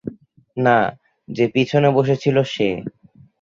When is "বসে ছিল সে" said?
1.91-2.69